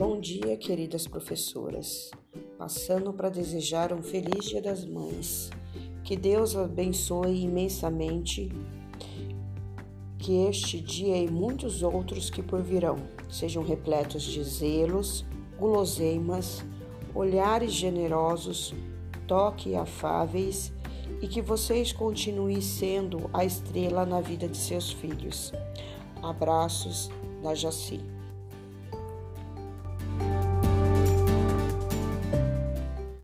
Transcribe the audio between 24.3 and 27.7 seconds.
de seus filhos. Abraços da